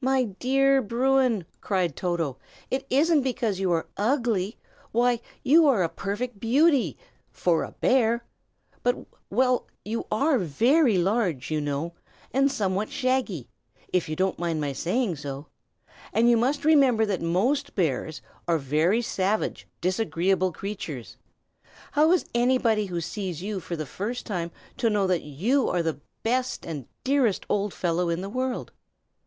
"My 0.00 0.24
dear 0.24 0.80
Bruin," 0.80 1.44
cried 1.60 1.94
Toto, 1.94 2.38
"it 2.70 2.86
isn't 2.88 3.20
because 3.20 3.60
you 3.60 3.70
are 3.72 3.86
ugly; 3.98 4.56
why, 4.92 5.20
you 5.42 5.66
are 5.66 5.82
a 5.82 5.90
perfect 5.90 6.40
beauty 6.40 6.96
for 7.30 7.62
a 7.64 7.72
bear. 7.72 8.24
But 8.82 9.04
well 9.28 9.66
you 9.84 10.06
are 10.10 10.38
very 10.38 10.96
large, 10.96 11.50
you 11.50 11.60
know, 11.60 11.92
and 12.32 12.50
somewhat 12.50 12.88
shaggy, 12.88 13.46
if 13.92 14.08
you 14.08 14.16
don't 14.16 14.38
mind 14.38 14.58
my 14.58 14.72
saying 14.72 15.16
so; 15.16 15.48
and 16.14 16.30
you 16.30 16.38
must 16.38 16.64
remember 16.64 17.04
that 17.04 17.20
most 17.20 17.74
bears 17.74 18.22
are 18.48 18.56
very 18.56 19.02
savage, 19.02 19.68
disagreeable 19.82 20.50
creatures. 20.50 21.18
How 21.92 22.10
is 22.12 22.24
anybody 22.34 22.86
who 22.86 23.02
sees 23.02 23.42
you 23.42 23.60
for 23.60 23.76
the 23.76 23.84
first 23.84 24.24
time 24.24 24.50
to 24.78 24.88
know 24.88 25.06
that 25.06 25.24
you 25.24 25.68
are 25.68 25.82
the 25.82 26.00
best 26.22 26.64
and 26.64 26.88
dearest 27.04 27.44
old 27.50 27.74
fellow 27.74 28.08
in 28.08 28.22
the 28.22 28.30
world? 28.30 28.72